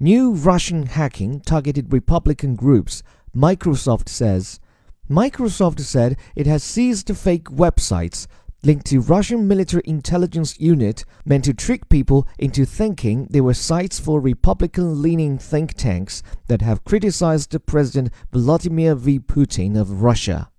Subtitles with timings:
[0.00, 3.02] New Russian hacking targeted Republican groups,
[3.34, 4.60] Microsoft says.
[5.10, 8.28] Microsoft said it has seized fake websites
[8.62, 13.98] linked to Russian military intelligence unit meant to trick people into thinking they were sites
[13.98, 19.18] for Republican-leaning think tanks that have criticized President Vladimir V.
[19.18, 20.50] Putin of Russia.